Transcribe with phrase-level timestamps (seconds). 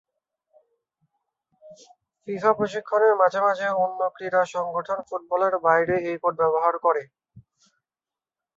[2.23, 7.03] FIFA প্রশিক্ষণে মাঝে মাঝে অন্য ক্রীড়া সংগঠন ফুটবলের বাইরে এই কোড ব্যবহার করে।